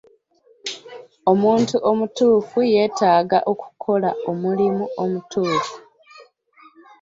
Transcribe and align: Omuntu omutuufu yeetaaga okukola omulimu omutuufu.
Omuntu 1.31 1.75
omutuufu 1.89 2.57
yeetaaga 2.73 3.39
okukola 3.51 4.09
omulimu 4.29 4.85
omutuufu. 5.03 5.77